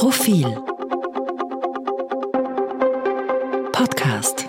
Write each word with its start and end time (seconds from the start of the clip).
Profil 0.00 0.46
Podcast 3.70 4.46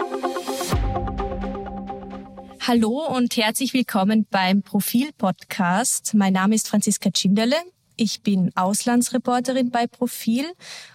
Hallo 2.62 3.06
und 3.14 3.36
herzlich 3.36 3.74
willkommen 3.74 4.26
beim 4.32 4.62
Profil 4.64 5.10
Podcast. 5.18 6.14
Mein 6.14 6.32
Name 6.32 6.56
ist 6.56 6.70
Franziska 6.70 7.12
Tschinderle. 7.12 7.58
Ich 7.98 8.22
bin 8.22 8.52
Auslandsreporterin 8.56 9.72
bei 9.72 9.88
Profil 9.88 10.46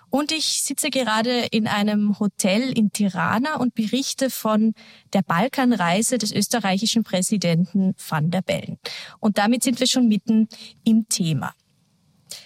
und 0.09 0.33
ich 0.33 0.63
sitze 0.63 0.89
gerade 0.89 1.49
in 1.51 1.69
einem 1.69 2.19
Hotel 2.19 2.73
in 2.73 2.91
Tirana 2.91 3.57
und 3.57 3.75
berichte 3.75 4.31
von 4.31 4.73
der 5.13 5.21
Balkanreise 5.21 6.17
des 6.17 6.33
österreichischen 6.33 7.05
Präsidenten 7.05 7.95
Van 8.09 8.31
der 8.31 8.41
Bellen. 8.41 8.79
Und 9.21 9.37
damit 9.37 9.63
sind 9.63 9.81
wir 9.81 9.87
schon 9.87 10.09
mitten 10.09 10.49
im 10.83 11.11
Thema. 11.11 11.53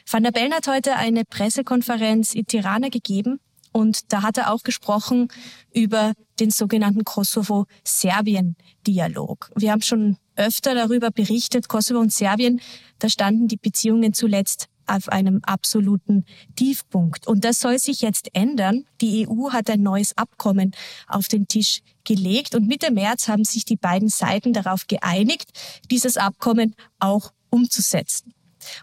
Van 0.09 0.23
der 0.23 0.33
Bellen 0.33 0.53
hat 0.53 0.69
heute 0.69 0.97
eine 0.97 1.25
Pressekonferenz 1.25 2.35
in 2.35 2.47
Tirana 2.47 2.89
gegeben 2.89 3.41
und 3.73 4.13
da 4.13 4.23
hat 4.23 4.39
er 4.39 4.53
auch 4.53 4.63
gesprochen 4.63 5.27
über 5.73 6.13
den 6.41 6.51
sogenannten 6.51 7.05
Kosovo-Serbien-Dialog. 7.05 9.51
Wir 9.55 9.71
haben 9.73 9.83
schon 9.83 10.17
öfter 10.37 10.75
darüber 10.75 11.11
berichtet, 11.11 11.69
Kosovo 11.69 12.01
und 12.01 12.13
Serbien, 12.13 12.61
da 12.99 13.09
standen 13.09 13.49
die 13.49 13.57
Beziehungen 13.57 14.13
zuletzt 14.13 14.67
auf 14.87 15.09
einem 15.09 15.41
absoluten 15.45 16.27
Tiefpunkt. 16.57 17.27
Und 17.29 17.45
das 17.45 17.61
soll 17.61 17.79
sich 17.79 18.03
jetzt 18.03 18.29
ändern. 18.35 18.85
Die 19.01 19.29
EU 19.29 19.53
hat 19.53 19.71
ein 19.71 19.83
neues 19.83 20.19
Abkommen 20.19 20.73
auf 21.07 21.29
den 21.29 21.47
Tisch 21.47 21.83
gelegt 22.05 22.57
und 22.57 22.67
Mitte 22.67 22.91
März 22.91 23.29
haben 23.29 23.45
sich 23.45 23.65
die 23.65 23.77
beiden 23.77 24.09
Seiten 24.09 24.53
darauf 24.53 24.89
geeinigt, 24.89 25.51
dieses 25.91 26.17
Abkommen 26.17 26.75
auch 26.99 27.31
umzusetzen. 27.51 28.35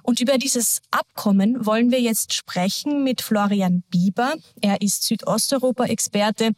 Und 0.04 0.20
über 0.20 0.38
dieses 0.38 0.82
Abkommen 0.92 1.66
wollen 1.66 1.92
wir 1.92 2.02
jetzt 2.02 2.34
sprechen 2.34 3.04
mit 3.04 3.22
Florian 3.22 3.84
Bieber. 3.90 4.36
Er 4.62 4.82
ist 4.82 5.04
Südosteuropa-Experte 5.04 6.52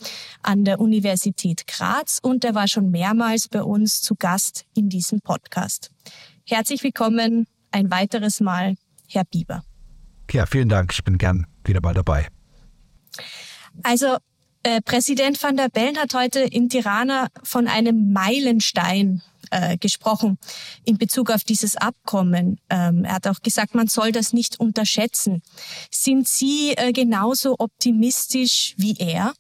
an 0.44 0.66
der 0.66 0.80
Universität 0.80 1.68
Graz 1.68 2.20
und 2.22 2.44
er 2.44 2.56
war 2.56 2.68
schon 2.68 2.92
mehrmals 2.92 3.48
bei 3.48 3.64
uns 3.64 4.02
zu 4.02 4.16
Gast 4.16 4.66
in 4.76 4.90
diesem 4.90 5.22
Podcast. 5.22 5.92
Herzlich 6.48 6.84
willkommen 6.84 7.48
ein 7.72 7.92
weiteres 7.92 8.40
Mal 8.40 8.76
Herr 9.08 9.26
Bieber. 9.26 9.64
Ja, 10.32 10.46
vielen 10.46 10.70
Dank. 10.70 10.94
Ich 10.94 11.04
bin 11.04 11.18
gern 11.18 11.48
wieder 11.64 11.82
mal 11.82 11.94
dabei. 11.94 12.28
Also 13.84 14.18
äh, 14.64 14.82
Präsident 14.82 15.42
van 15.42 15.58
der 15.58 15.70
Bellen 15.70 15.98
hat 15.98 16.14
heute 16.14 16.42
in 16.42 16.70
Tirana 16.70 17.28
von 17.44 17.68
einem 17.68 18.12
Meilenstein 18.12 19.22
äh, 19.52 19.78
gesprochen 19.78 20.38
in 20.86 20.98
Bezug 20.98 21.32
auf 21.32 21.44
dieses 21.44 21.76
Abkommen. 21.76 22.60
Ähm, 22.70 23.04
er 23.06 23.16
hat 23.16 23.28
auch 23.28 23.42
gesagt, 23.42 23.76
man 23.76 23.88
soll 23.88 24.12
das 24.12 24.34
nicht 24.34 24.60
unterschätzen. 24.60 25.42
Sind 25.92 26.28
Sie 26.28 26.74
äh, 26.76 26.92
genauso 26.92 27.56
optimistisch 27.60 28.74
wie 28.78 28.96
er? 28.98 29.34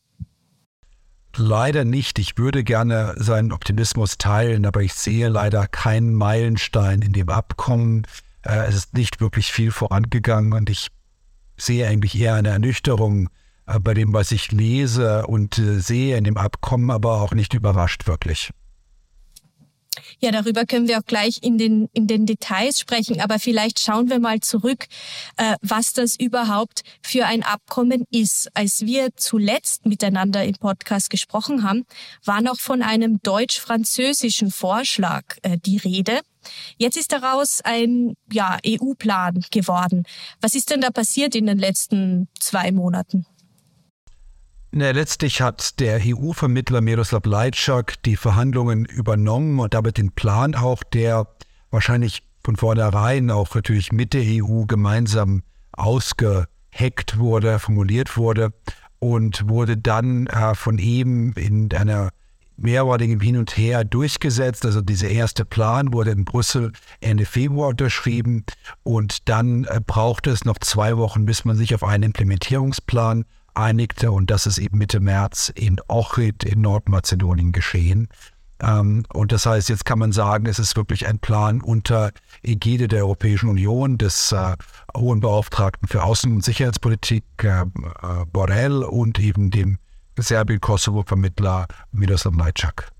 Leider 1.35 1.85
nicht. 1.85 2.19
Ich 2.19 2.37
würde 2.37 2.63
gerne 2.63 3.15
seinen 3.17 3.51
Optimismus 3.51 4.17
teilen, 4.17 4.65
aber 4.65 4.81
ich 4.81 4.93
sehe 4.93 5.29
leider 5.29 5.67
keinen 5.67 6.13
Meilenstein 6.13 7.01
in 7.01 7.13
dem 7.13 7.29
Abkommen. 7.29 8.05
Äh, 8.43 8.67
es 8.67 8.75
ist 8.75 8.93
nicht 8.93 9.21
wirklich 9.21 9.51
viel 9.51 9.71
vorangegangen 9.71 10.53
und 10.53 10.69
ich 10.69 10.87
sehe 11.57 11.87
eigentlich 11.87 12.19
eher 12.19 12.35
eine 12.35 12.49
Ernüchterung 12.49 13.29
äh, 13.67 13.79
bei 13.79 13.93
dem, 13.93 14.13
was 14.13 14.31
ich 14.31 14.51
lese 14.51 15.27
und 15.27 15.57
äh, 15.59 15.79
sehe 15.79 16.17
in 16.17 16.23
dem 16.23 16.37
Abkommen, 16.37 16.89
aber 16.89 17.21
auch 17.21 17.33
nicht 17.33 17.53
überrascht 17.53 18.07
wirklich. 18.07 18.51
Ja, 20.19 20.31
darüber 20.31 20.65
können 20.65 20.87
wir 20.87 20.99
auch 20.99 21.05
gleich 21.05 21.39
in 21.41 21.57
den, 21.57 21.89
in 21.93 22.07
den 22.07 22.25
Details 22.25 22.79
sprechen, 22.79 23.21
aber 23.21 23.39
vielleicht 23.39 23.79
schauen 23.79 24.09
wir 24.09 24.19
mal 24.19 24.39
zurück, 24.39 24.85
äh, 25.37 25.55
was 25.61 25.93
das 25.93 26.19
überhaupt 26.19 26.83
für 27.01 27.25
ein 27.25 27.43
Abkommen 27.43 28.05
ist. 28.11 28.49
Als 28.53 28.81
wir 28.81 29.09
zuletzt 29.15 29.85
miteinander 29.85 30.43
im 30.43 30.55
Podcast 30.55 31.09
gesprochen 31.09 31.63
haben, 31.63 31.85
war 32.23 32.41
noch 32.41 32.59
von 32.59 32.81
einem 32.81 33.19
deutsch-französischen 33.23 34.51
Vorschlag 34.51 35.23
äh, 35.41 35.57
die 35.57 35.77
Rede. 35.77 36.19
Jetzt 36.77 36.97
ist 36.97 37.11
daraus 37.11 37.61
ein 37.63 38.13
ja, 38.31 38.57
EU-Plan 38.65 39.41
geworden. 39.51 40.03
Was 40.41 40.55
ist 40.55 40.69
denn 40.69 40.81
da 40.81 40.89
passiert 40.89 41.35
in 41.35 41.45
den 41.45 41.57
letzten 41.57 42.29
zwei 42.39 42.71
Monaten? 42.71 43.25
Na, 44.71 44.91
letztlich 44.91 45.41
hat 45.41 45.79
der 45.79 45.99
EU-Vermittler 46.05 46.81
Miroslav 46.81 47.25
Lajczak 47.25 48.03
die 48.03 48.15
Verhandlungen 48.15 48.85
übernommen 48.85 49.59
und 49.59 49.73
damit 49.73 49.97
den 49.97 50.11
Plan 50.11 50.53
auch, 50.53 50.83
der 50.83 51.27
wahrscheinlich 51.71 52.21
von 52.43 52.55
vornherein 52.55 53.31
auch 53.31 53.55
natürlich 53.55 53.91
mit 53.91 54.13
der 54.13 54.21
EU 54.23 54.65
gemeinsam 54.65 55.41
ausgeheckt 55.71 57.17
wurde, 57.17 57.57
formuliert 57.57 58.15
wurde 58.15 58.53
und 58.99 59.49
wurde 59.49 59.75
dann 59.75 60.27
äh, 60.27 60.53
von 60.53 60.77
ihm 60.77 61.33
in 61.35 61.73
einer 61.73 62.09
mehrmaligen 62.55 63.19
Hin 63.19 63.37
und 63.37 63.57
Her 63.57 63.83
durchgesetzt. 63.83 64.65
Also 64.67 64.81
dieser 64.81 65.09
erste 65.09 65.45
Plan 65.45 65.93
wurde 65.93 66.11
in 66.11 66.25
Brüssel 66.25 66.73
Ende 67.01 67.25
Februar 67.25 67.69
unterschrieben 67.69 68.45
und 68.83 69.29
dann 69.29 69.63
äh, 69.63 69.81
brauchte 69.85 70.29
es 70.29 70.45
noch 70.45 70.59
zwei 70.59 70.97
Wochen, 70.97 71.25
bis 71.25 71.43
man 71.43 71.55
sich 71.55 71.73
auf 71.73 71.83
einen 71.83 72.03
Implementierungsplan 72.03 73.25
einigte 73.53 74.11
und 74.11 74.29
das 74.29 74.45
ist 74.45 74.57
eben 74.57 74.77
Mitte 74.77 74.99
März 74.99 75.51
in 75.53 75.77
Ochrid 75.87 76.43
in 76.43 76.61
Nordmazedonien 76.61 77.51
geschehen. 77.51 78.07
Ähm, 78.61 79.03
und 79.13 79.31
das 79.31 79.45
heißt, 79.45 79.69
jetzt 79.69 79.85
kann 79.85 79.99
man 79.99 80.11
sagen, 80.11 80.45
es 80.45 80.59
ist 80.59 80.75
wirklich 80.75 81.07
ein 81.07 81.19
Plan 81.19 81.61
unter 81.61 82.11
Ägide 82.43 82.87
der 82.87 83.05
Europäischen 83.05 83.49
Union, 83.49 83.97
des 83.97 84.31
äh, 84.31 84.55
Hohen 84.95 85.21
Beauftragten 85.21 85.87
für 85.87 86.03
Außen- 86.03 86.33
und 86.33 86.43
Sicherheitspolitik 86.43 87.23
äh, 87.43 87.61
äh, 87.61 87.65
Borrell 88.31 88.83
und 88.83 89.19
eben 89.19 89.51
dem 89.51 89.77
Serbien-Kosovo-Vermittler 90.17 91.67
Miroslav 91.91 92.35
Lajčák. 92.35 92.91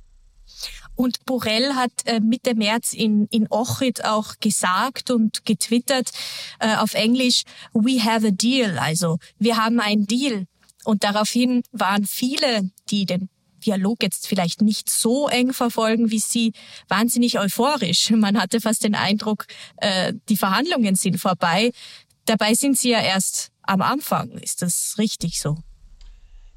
Und 1.00 1.26
Borrell 1.26 1.76
hat 1.76 1.94
äh, 2.08 2.20
Mitte 2.20 2.56
März 2.56 2.92
in, 2.92 3.28
in 3.28 3.48
Ochrid 3.50 4.04
auch 4.04 4.34
gesagt 4.42 5.12
und 5.12 5.46
getwittert 5.46 6.10
äh, 6.60 6.76
auf 6.76 6.94
Englisch, 6.94 7.44
we 7.72 8.04
have 8.04 8.28
a 8.28 8.32
deal, 8.32 8.78
also 8.78 9.18
wir 9.38 9.56
haben 9.56 9.80
einen 9.80 10.08
Deal. 10.08 10.46
Und 10.84 11.06
daraufhin 11.06 11.64
waren 11.72 12.04
viele, 12.04 12.70
die 12.90 13.06
den 13.06 13.30
Dialog 13.66 14.04
jetzt 14.04 14.28
vielleicht 14.28 14.62
nicht 14.62 14.90
so 14.90 15.30
eng 15.30 15.54
verfolgen 15.54 16.12
wie 16.12 16.20
Sie, 16.20 16.52
wahnsinnig 16.90 17.40
euphorisch. 17.40 18.10
Man 18.12 18.38
hatte 18.38 18.60
fast 18.60 18.84
den 18.84 18.96
Eindruck, 18.96 19.46
äh, 19.78 20.12
die 20.28 20.36
Verhandlungen 20.36 20.96
sind 20.96 21.18
vorbei. 21.18 21.72
Dabei 22.26 22.56
sind 22.56 22.78
sie 22.78 22.90
ja 22.90 23.00
erst 23.00 23.52
am 23.62 23.82
Anfang. 23.82 24.32
Ist 24.32 24.62
das 24.64 24.96
richtig 24.98 25.40
so? 25.40 25.56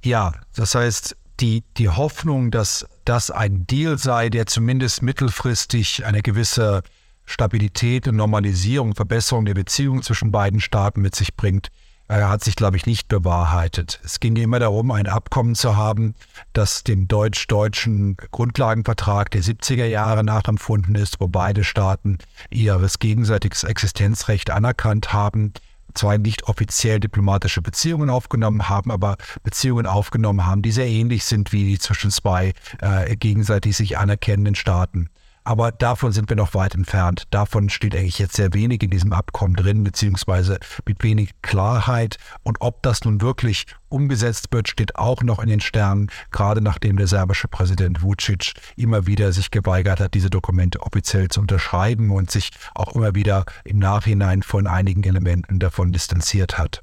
Ja, 0.02 0.34
das 0.56 0.74
heißt, 0.74 1.14
die, 1.38 1.62
die 1.76 1.90
Hoffnung, 1.90 2.50
dass 2.50 2.86
das 3.04 3.30
ein 3.30 3.66
Deal 3.66 3.98
sei, 3.98 4.28
der 4.28 4.46
zumindest 4.46 5.02
mittelfristig 5.02 6.04
eine 6.04 6.22
gewisse 6.22 6.82
Stabilität 7.24 8.08
und 8.08 8.16
Normalisierung, 8.16 8.94
Verbesserung 8.94 9.44
der 9.44 9.54
Beziehungen 9.54 10.02
zwischen 10.02 10.30
beiden 10.30 10.60
Staaten 10.60 11.00
mit 11.00 11.14
sich 11.14 11.36
bringt, 11.36 11.68
äh, 12.08 12.22
hat 12.22 12.44
sich, 12.44 12.56
glaube 12.56 12.76
ich, 12.76 12.86
nicht 12.86 13.08
bewahrheitet. 13.08 14.00
Es 14.04 14.20
ging 14.20 14.36
immer 14.36 14.58
darum, 14.58 14.90
ein 14.90 15.06
Abkommen 15.06 15.54
zu 15.54 15.76
haben, 15.76 16.14
das 16.52 16.84
dem 16.84 17.08
deutsch-deutschen 17.08 18.16
Grundlagenvertrag 18.32 19.30
der 19.30 19.42
70er 19.42 19.86
Jahre 19.86 20.24
nachempfunden 20.24 20.94
ist, 20.94 21.20
wo 21.20 21.28
beide 21.28 21.64
Staaten 21.64 22.18
ihres 22.50 22.98
gegenseitiges 22.98 23.64
Existenzrecht 23.64 24.50
anerkannt 24.50 25.12
haben 25.12 25.52
zwar 25.94 26.18
nicht 26.18 26.44
offiziell 26.44 27.00
diplomatische 27.00 27.62
Beziehungen 27.62 28.10
aufgenommen 28.10 28.68
haben, 28.68 28.90
aber 28.90 29.16
Beziehungen 29.42 29.86
aufgenommen 29.86 30.46
haben, 30.46 30.62
die 30.62 30.72
sehr 30.72 30.88
ähnlich 30.88 31.24
sind 31.24 31.52
wie 31.52 31.64
die 31.64 31.78
zwischen 31.78 32.10
zwei 32.10 32.52
äh, 32.80 33.16
gegenseitig 33.16 33.76
sich 33.76 33.98
anerkennenden 33.98 34.54
Staaten. 34.54 35.08
Aber 35.44 35.72
davon 35.72 36.12
sind 36.12 36.28
wir 36.28 36.36
noch 36.36 36.54
weit 36.54 36.74
entfernt. 36.74 37.24
Davon 37.30 37.68
steht 37.68 37.96
eigentlich 37.96 38.18
jetzt 38.20 38.36
sehr 38.36 38.54
wenig 38.54 38.82
in 38.82 38.90
diesem 38.90 39.12
Abkommen 39.12 39.56
drin, 39.56 39.82
beziehungsweise 39.82 40.60
mit 40.86 41.02
wenig 41.02 41.30
Klarheit. 41.42 42.16
Und 42.44 42.60
ob 42.60 42.82
das 42.82 43.04
nun 43.04 43.20
wirklich 43.20 43.66
umgesetzt 43.88 44.48
wird, 44.52 44.68
steht 44.68 44.96
auch 44.96 45.22
noch 45.22 45.40
in 45.40 45.48
den 45.48 45.60
Sternen, 45.60 46.10
gerade 46.30 46.60
nachdem 46.60 46.96
der 46.96 47.08
serbische 47.08 47.48
Präsident 47.48 48.02
Vucic 48.02 48.52
immer 48.76 49.06
wieder 49.06 49.32
sich 49.32 49.50
geweigert 49.50 49.98
hat, 49.98 50.14
diese 50.14 50.30
Dokumente 50.30 50.80
offiziell 50.80 51.28
zu 51.28 51.40
unterschreiben 51.40 52.12
und 52.12 52.30
sich 52.30 52.50
auch 52.74 52.94
immer 52.94 53.14
wieder 53.16 53.44
im 53.64 53.80
Nachhinein 53.80 54.42
von 54.42 54.68
einigen 54.68 55.02
Elementen 55.02 55.58
davon 55.58 55.92
distanziert 55.92 56.56
hat. 56.56 56.82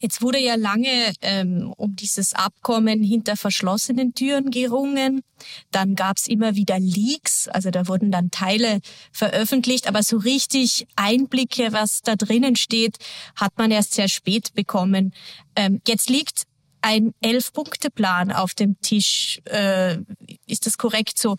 Jetzt 0.00 0.22
wurde 0.22 0.38
ja 0.38 0.54
lange 0.54 1.12
ähm, 1.20 1.72
um 1.76 1.96
dieses 1.96 2.34
Abkommen 2.34 3.02
hinter 3.02 3.36
verschlossenen 3.36 4.14
Türen 4.14 4.50
gerungen. 4.50 5.22
Dann 5.70 5.94
gab 5.94 6.16
es 6.16 6.26
immer 6.26 6.54
wieder 6.54 6.78
Leaks, 6.78 7.48
also 7.48 7.70
da 7.70 7.88
wurden 7.88 8.12
dann 8.12 8.30
Teile 8.30 8.80
veröffentlicht, 9.12 9.88
aber 9.88 10.02
so 10.02 10.18
richtig 10.18 10.86
Einblicke, 10.96 11.72
was 11.72 12.00
da 12.02 12.16
drinnen 12.16 12.56
steht, 12.56 12.96
hat 13.36 13.58
man 13.58 13.70
erst 13.70 13.94
sehr 13.94 14.08
spät 14.08 14.54
bekommen. 14.54 15.12
Ähm, 15.56 15.80
jetzt 15.86 16.08
liegt 16.08 16.44
ein 16.82 17.14
Elf-Punkte-Plan 17.20 18.32
auf 18.32 18.54
dem 18.54 18.78
Tisch. 18.80 19.40
Äh, 19.44 19.98
ist 20.46 20.66
das 20.66 20.76
korrekt 20.76 21.18
so? 21.18 21.36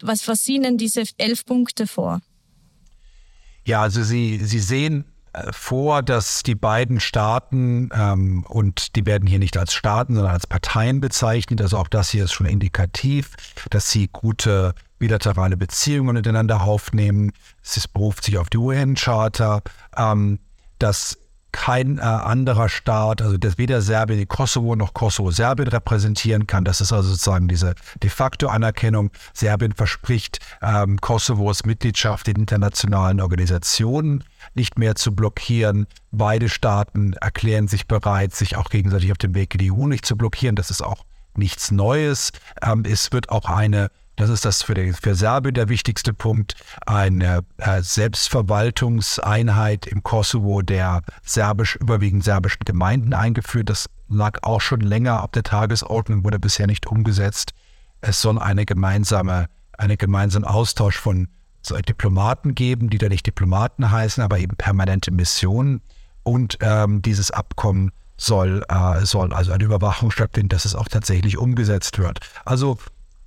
Was, 0.00 0.26
was 0.26 0.40
sehen 0.40 0.62
denn 0.62 0.78
diese 0.78 1.04
elf 1.18 1.44
Punkte 1.44 1.86
vor? 1.86 2.20
Ja, 3.64 3.82
also 3.82 4.02
Sie, 4.02 4.40
Sie 4.42 4.58
sehen 4.58 5.04
vor, 5.50 6.02
dass 6.02 6.42
die 6.42 6.54
beiden 6.54 7.00
Staaten, 7.00 7.90
ähm, 7.94 8.44
und 8.48 8.96
die 8.96 9.06
werden 9.06 9.26
hier 9.26 9.38
nicht 9.38 9.56
als 9.56 9.72
Staaten, 9.72 10.14
sondern 10.14 10.32
als 10.32 10.46
Parteien 10.46 11.00
bezeichnet, 11.00 11.60
also 11.60 11.78
auch 11.78 11.88
das 11.88 12.10
hier 12.10 12.24
ist 12.24 12.32
schon 12.32 12.46
indikativ, 12.46 13.30
dass 13.70 13.90
sie 13.90 14.08
gute 14.12 14.74
bilaterale 14.98 15.56
Beziehungen 15.56 16.14
miteinander 16.14 16.62
aufnehmen. 16.62 17.32
Es 17.64 17.88
beruft 17.88 18.24
sich 18.24 18.38
auf 18.38 18.50
die 18.50 18.58
UN-Charta, 18.58 19.62
ähm, 19.96 20.38
dass 20.78 21.18
kein 21.52 21.98
äh, 21.98 22.00
anderer 22.00 22.68
Staat, 22.68 23.22
also 23.22 23.36
dass 23.36 23.58
weder 23.58 23.82
Serbien 23.82 24.18
die 24.18 24.26
Kosovo 24.26 24.74
noch 24.74 24.94
Kosovo 24.94 25.30
Serbien 25.30 25.68
repräsentieren 25.68 26.46
kann. 26.46 26.64
Das 26.64 26.80
ist 26.80 26.92
also 26.92 27.10
sozusagen 27.10 27.48
diese 27.48 27.74
de 28.02 28.10
facto 28.10 28.48
Anerkennung. 28.48 29.10
Serbien 29.32 29.72
verspricht 29.72 30.38
ähm, 30.62 31.00
Kosovos 31.00 31.64
Mitgliedschaft 31.64 32.26
in 32.28 32.36
internationalen 32.36 33.20
Organisationen 33.20 34.24
nicht 34.54 34.78
mehr 34.78 34.94
zu 34.94 35.14
blockieren. 35.14 35.86
Beide 36.10 36.48
Staaten 36.48 37.12
erklären 37.14 37.68
sich 37.68 37.86
bereit, 37.86 38.34
sich 38.34 38.56
auch 38.56 38.70
gegenseitig 38.70 39.12
auf 39.12 39.18
dem 39.18 39.34
Weg 39.34 39.54
in 39.54 39.58
die 39.58 39.72
EU 39.72 39.86
nicht 39.86 40.06
zu 40.06 40.16
blockieren. 40.16 40.56
Das 40.56 40.70
ist 40.70 40.82
auch 40.82 41.04
nichts 41.36 41.70
Neues. 41.70 42.32
Ähm, 42.62 42.84
es 42.86 43.12
wird 43.12 43.28
auch 43.28 43.44
eine 43.44 43.90
das 44.16 44.30
ist 44.30 44.44
das 44.44 44.62
für, 44.62 44.74
den, 44.74 44.94
für 44.94 45.14
Serbien 45.14 45.54
der 45.54 45.68
wichtigste 45.68 46.12
Punkt, 46.12 46.56
eine 46.86 47.44
äh, 47.58 47.82
Selbstverwaltungseinheit 47.82 49.86
im 49.86 50.02
Kosovo 50.02 50.62
der 50.62 51.02
serbisch, 51.22 51.76
überwiegend 51.76 52.24
serbischen 52.24 52.64
Gemeinden 52.64 53.14
eingeführt. 53.14 53.70
Das 53.70 53.88
lag 54.08 54.42
auch 54.42 54.60
schon 54.60 54.80
länger 54.80 55.22
auf 55.22 55.30
der 55.30 55.44
Tagesordnung, 55.44 56.24
wurde 56.24 56.38
bisher 56.38 56.66
nicht 56.66 56.86
umgesetzt. 56.86 57.52
Es 58.00 58.20
soll 58.20 58.38
eine 58.38 58.66
gemeinsame, 58.66 59.46
einen 59.78 59.96
gemeinsamen 59.96 60.44
Austausch 60.44 60.98
von 60.98 61.28
Diplomaten 61.88 62.54
geben, 62.54 62.90
die 62.90 62.98
da 62.98 63.08
nicht 63.08 63.26
Diplomaten 63.26 63.90
heißen, 63.90 64.22
aber 64.22 64.38
eben 64.38 64.56
permanente 64.56 65.10
Missionen. 65.10 65.80
Und 66.24 66.58
ähm, 66.60 67.02
dieses 67.02 67.30
Abkommen 67.30 67.92
soll, 68.16 68.64
äh, 68.68 69.04
soll 69.04 69.32
also 69.32 69.52
eine 69.52 69.64
Überwachung 69.64 70.10
stattfinden, 70.10 70.50
dass 70.50 70.64
es 70.64 70.74
auch 70.74 70.88
tatsächlich 70.88 71.38
umgesetzt 71.38 71.98
wird. 71.98 72.20
Also 72.44 72.78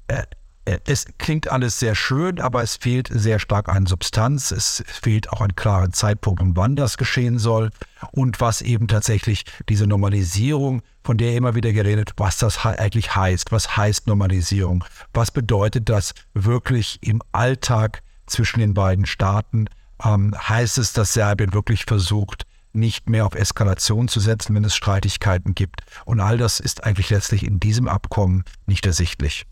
äh, 0.08 0.24
es 0.66 1.06
klingt 1.20 1.52
alles 1.52 1.80
sehr 1.80 1.94
schön, 1.94 2.40
aber 2.42 2.64
es 2.64 2.76
fehlt 2.76 3.08
sehr 3.12 3.38
stark 3.38 3.70
an 3.70 3.86
Substanz. 3.86 4.52
Es 4.52 4.84
fehlt 4.88 5.32
auch 5.32 5.42
ein 5.42 5.56
klarer 5.56 5.92
Zeitpunkt, 5.92 6.42
wann 6.44 6.76
das 6.76 6.98
geschehen 6.98 7.38
soll 7.38 7.70
und 8.12 8.42
was 8.42 8.62
eben 8.62 8.88
tatsächlich 8.88 9.46
diese 9.70 9.86
Normalisierung, 9.86 10.82
von 11.04 11.18
der 11.18 11.36
immer 11.36 11.54
wieder 11.54 11.72
geredet, 11.72 12.14
was 12.18 12.40
das 12.40 12.66
eigentlich 12.66 13.16
heißt. 13.16 13.52
Was 13.52 13.78
heißt 13.78 14.08
Normalisierung? 14.08 14.84
Was 15.14 15.30
bedeutet 15.30 15.88
das 15.88 16.14
wirklich 16.34 16.98
im 17.02 17.22
Alltag 17.32 18.02
zwischen 18.26 18.60
den 18.60 18.74
beiden 18.74 19.06
Staaten? 19.06 19.68
Ähm, 20.04 20.34
heißt 20.36 20.80
es, 20.80 20.94
dass 20.94 21.14
Serbien 21.14 21.54
wirklich 21.54 21.86
versucht, 21.86 22.48
nicht 22.74 23.08
mehr 23.08 23.28
auf 23.28 23.36
Eskalation 23.36 24.08
zu 24.08 24.20
setzen, 24.20 24.56
wenn 24.56 24.66
es 24.66 24.76
Streitigkeiten 24.76 25.54
gibt? 25.54 25.84
Und 26.06 26.20
all 26.20 26.40
das 26.40 26.60
ist 26.60 26.84
eigentlich 26.84 27.12
letztlich 27.12 27.46
in 27.46 27.60
diesem 27.60 27.88
Abkommen 27.88 28.44
nicht 28.66 28.88
ersichtlich. 28.88 29.46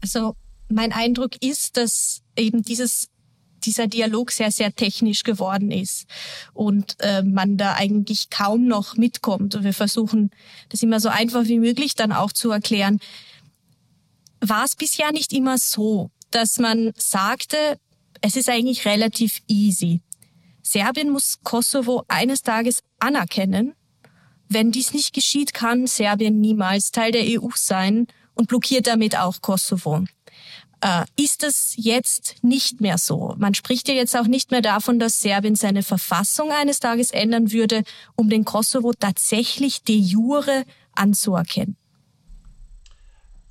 Also 0.00 0.34
mein 0.68 0.92
Eindruck 0.92 1.42
ist, 1.42 1.76
dass 1.76 2.22
eben 2.36 2.62
dieses 2.62 3.08
dieser 3.64 3.86
Dialog 3.86 4.30
sehr, 4.30 4.50
sehr 4.50 4.74
technisch 4.74 5.22
geworden 5.24 5.70
ist 5.70 6.06
und 6.54 6.96
äh, 7.00 7.22
man 7.22 7.56
da 7.56 7.74
eigentlich 7.74 8.30
kaum 8.30 8.66
noch 8.66 8.96
mitkommt. 8.96 9.54
Und 9.54 9.64
wir 9.64 9.74
versuchen, 9.74 10.30
das 10.68 10.82
immer 10.82 11.00
so 11.00 11.08
einfach 11.08 11.46
wie 11.46 11.58
möglich 11.58 11.94
dann 11.94 12.12
auch 12.12 12.32
zu 12.32 12.50
erklären. 12.50 13.00
War 14.40 14.64
es 14.64 14.76
bisher 14.76 15.12
nicht 15.12 15.32
immer 15.32 15.58
so, 15.58 16.10
dass 16.30 16.58
man 16.58 16.92
sagte, 16.96 17.78
es 18.20 18.36
ist 18.36 18.48
eigentlich 18.48 18.84
relativ 18.84 19.42
easy. 19.48 20.02
Serbien 20.62 21.10
muss 21.10 21.38
Kosovo 21.42 22.04
eines 22.08 22.42
Tages 22.42 22.82
anerkennen. 22.98 23.74
Wenn 24.48 24.70
dies 24.70 24.92
nicht 24.92 25.12
geschieht, 25.14 25.54
kann 25.54 25.86
Serbien 25.86 26.40
niemals 26.40 26.90
Teil 26.90 27.12
der 27.12 27.24
EU 27.24 27.48
sein 27.54 28.06
und 28.38 28.48
blockiert 28.48 28.86
damit 28.86 29.18
auch 29.18 29.42
Kosovo. 29.42 30.04
Äh, 30.80 31.04
ist 31.16 31.42
es 31.42 31.74
jetzt 31.76 32.36
nicht 32.42 32.80
mehr 32.80 32.98
so? 32.98 33.34
Man 33.36 33.54
spricht 33.54 33.88
ja 33.88 33.94
jetzt 33.94 34.16
auch 34.16 34.28
nicht 34.28 34.52
mehr 34.52 34.62
davon, 34.62 35.00
dass 35.00 35.20
Serbien 35.20 35.56
seine 35.56 35.82
Verfassung 35.82 36.52
eines 36.52 36.78
Tages 36.78 37.10
ändern 37.10 37.50
würde, 37.50 37.82
um 38.14 38.30
den 38.30 38.44
Kosovo 38.44 38.92
tatsächlich 38.92 39.82
de 39.82 39.96
jure 39.96 40.64
anzuerkennen. 40.94 41.76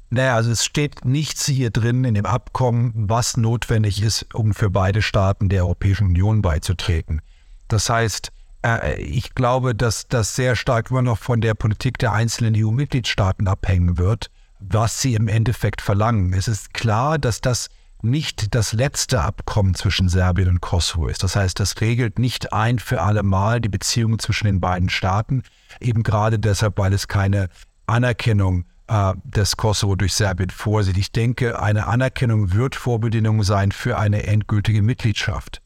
Naja, 0.10 0.36
also 0.36 0.52
es 0.52 0.64
steht 0.64 1.04
nichts 1.04 1.46
hier 1.48 1.70
drin 1.70 2.06
in 2.06 2.14
dem 2.14 2.26
Abkommen, 2.26 2.94
was 2.96 3.36
notwendig 3.36 4.02
ist, 4.02 4.34
um 4.34 4.54
für 4.54 4.70
beide 4.70 5.02
Staaten 5.02 5.50
der 5.50 5.66
Europäischen 5.66 6.08
Union 6.08 6.42
beizutreten. 6.42 7.22
Das 7.68 7.90
heißt, 7.90 8.32
äh, 8.64 9.02
ich 9.02 9.36
glaube, 9.36 9.76
dass 9.76 10.08
das 10.08 10.34
sehr 10.34 10.56
stark 10.56 10.92
immer 10.92 11.02
noch 11.02 11.18
von 11.18 11.42
der 11.42 11.56
Politik 11.56 11.98
der 11.98 12.14
einzelnen 12.14 12.56
EU-Mitgliedstaaten 12.56 13.50
abhängen 13.50 13.98
wird 13.98 14.32
was 14.60 15.02
sie 15.02 15.16
im 15.16 15.28
Endeffekt 15.28 15.82
verlangen. 15.82 16.34
Es 16.34 16.48
ist 16.48 16.74
klar, 16.74 17.18
dass 17.18 17.42
das 17.42 17.70
nicht 18.02 18.54
das 18.56 18.74
letzte 18.74 19.22
Abkommen 19.22 19.74
zwischen 19.74 20.08
Serbien 20.10 20.50
und 20.50 20.62
Kosovo 20.62 21.08
ist. 21.08 21.24
Das 21.24 21.36
heißt, 21.36 21.60
das 21.60 21.82
regelt 21.82 22.20
nicht 22.20 22.54
ein 22.54 22.80
für 22.80 23.02
alle 23.02 23.24
Mal 23.24 23.60
die 23.60 23.70
Beziehungen 23.70 24.20
zwischen 24.20 24.46
den 24.46 24.60
beiden 24.60 24.90
Staaten, 24.90 25.44
eben 25.80 26.04
gerade 26.04 26.38
deshalb, 26.40 26.78
weil 26.78 26.94
es 26.94 27.08
keine 27.08 27.50
Anerkennung 27.88 28.66
äh, 28.88 29.14
des 29.24 29.58
Kosovo 29.58 29.96
durch 29.96 30.14
Serbien 30.14 30.50
vorsieht. 30.50 30.98
Ich 30.98 31.12
denke, 31.12 31.60
eine 31.60 31.88
Anerkennung 31.88 32.54
wird 32.54 32.76
Vorbedingung 32.76 33.44
sein 33.44 33.72
für 33.72 33.98
eine 33.98 34.28
endgültige 34.28 34.82
Mitgliedschaft. 34.82 35.62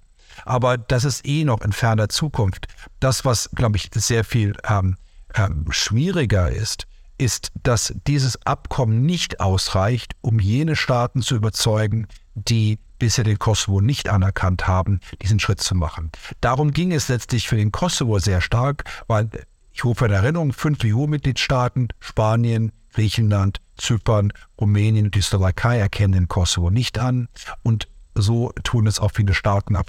Aber 0.45 0.77
das 0.77 1.03
ist 1.03 1.27
eh 1.27 1.44
noch 1.44 1.61
in 1.61 1.73
ferner 1.73 2.09
Zukunft. 2.09 2.67
Das, 2.99 3.25
was, 3.25 3.49
glaube 3.53 3.77
ich, 3.77 3.89
sehr 3.94 4.23
viel 4.23 4.55
ähm, 4.67 4.95
ähm, 5.35 5.65
schwieriger 5.69 6.49
ist, 6.49 6.87
ist, 7.21 7.51
dass 7.63 7.94
dieses 8.07 8.45
Abkommen 8.45 9.03
nicht 9.03 9.39
ausreicht, 9.39 10.13
um 10.21 10.39
jene 10.39 10.75
Staaten 10.75 11.21
zu 11.21 11.35
überzeugen, 11.35 12.07
die 12.35 12.79
bisher 12.97 13.23
den 13.23 13.39
Kosovo 13.39 13.81
nicht 13.81 14.09
anerkannt 14.09 14.68
haben, 14.68 15.00
diesen 15.21 15.39
Schritt 15.39 15.62
zu 15.62 15.75
machen. 15.75 16.12
Darum 16.41 16.71
ging 16.71 16.91
es 16.91 17.07
letztlich 17.07 17.47
für 17.47 17.56
den 17.56 17.71
Kosovo 17.71 18.19
sehr 18.19 18.41
stark, 18.41 18.83
weil 19.07 19.29
ich 19.73 19.85
rufe 19.85 20.06
in 20.06 20.12
Erinnerung, 20.12 20.53
fünf 20.53 20.79
EU-Mitgliedstaaten, 20.83 21.89
Spanien, 22.00 22.71
Griechenland, 22.94 23.62
Zypern, 23.77 24.33
Rumänien 24.59 25.06
und 25.06 25.15
die 25.15 25.21
Slowakei 25.21 25.77
erkennen 25.77 26.13
den 26.13 26.27
Kosovo 26.27 26.69
nicht 26.69 27.00
an. 27.00 27.27
Und 27.63 27.88
so 28.15 28.51
tun 28.63 28.88
es 28.88 29.00
auch 29.00 29.12
viele 29.13 29.33
Staaten 29.33 29.75
auf, 29.75 29.88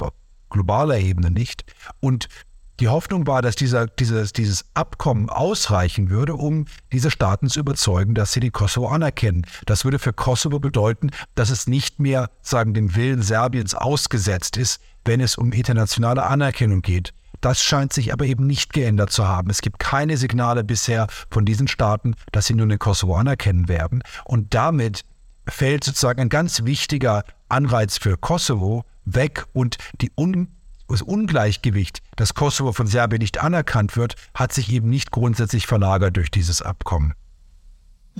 auf 0.00 0.12
globaler 0.50 0.98
Ebene 0.98 1.30
nicht. 1.30 1.64
Und 2.00 2.28
die 2.80 2.88
Hoffnung 2.88 3.26
war, 3.26 3.42
dass 3.42 3.56
dieser, 3.56 3.86
dieses, 3.86 4.32
dieses 4.32 4.64
Abkommen 4.74 5.28
ausreichen 5.28 6.10
würde, 6.10 6.34
um 6.34 6.66
diese 6.92 7.10
Staaten 7.10 7.48
zu 7.48 7.60
überzeugen, 7.60 8.14
dass 8.14 8.32
sie 8.32 8.40
die 8.40 8.50
Kosovo 8.50 8.88
anerkennen. 8.88 9.46
Das 9.66 9.84
würde 9.84 9.98
für 9.98 10.12
Kosovo 10.12 10.58
bedeuten, 10.58 11.10
dass 11.34 11.50
es 11.50 11.66
nicht 11.66 12.00
mehr, 12.00 12.30
sagen, 12.42 12.74
den 12.74 12.94
Willen 12.94 13.22
Serbiens 13.22 13.74
ausgesetzt 13.74 14.56
ist, 14.56 14.80
wenn 15.04 15.20
es 15.20 15.36
um 15.36 15.52
internationale 15.52 16.24
Anerkennung 16.24 16.82
geht. 16.82 17.12
Das 17.40 17.62
scheint 17.62 17.92
sich 17.92 18.12
aber 18.12 18.24
eben 18.24 18.46
nicht 18.46 18.72
geändert 18.72 19.10
zu 19.10 19.28
haben. 19.28 19.50
Es 19.50 19.60
gibt 19.60 19.78
keine 19.78 20.16
Signale 20.16 20.64
bisher 20.64 21.08
von 21.30 21.44
diesen 21.44 21.68
Staaten, 21.68 22.14
dass 22.32 22.46
sie 22.46 22.54
nun 22.54 22.70
den 22.70 22.78
Kosovo 22.78 23.16
anerkennen 23.16 23.68
werden. 23.68 24.02
Und 24.24 24.54
damit 24.54 25.04
fällt 25.46 25.84
sozusagen 25.84 26.22
ein 26.22 26.28
ganz 26.30 26.64
wichtiger 26.64 27.24
Anreiz 27.48 27.98
für 27.98 28.16
Kosovo 28.16 28.84
weg 29.04 29.44
und 29.52 29.76
die 30.00 30.10
un 30.16 30.48
das 30.88 31.02
Ungleichgewicht, 31.02 32.00
dass 32.16 32.34
Kosovo 32.34 32.72
von 32.72 32.86
Serbien 32.86 33.20
nicht 33.20 33.38
anerkannt 33.38 33.96
wird, 33.96 34.16
hat 34.34 34.52
sich 34.52 34.70
eben 34.72 34.88
nicht 34.88 35.10
grundsätzlich 35.10 35.66
verlagert 35.66 36.16
durch 36.16 36.30
dieses 36.30 36.62
Abkommen. 36.62 37.14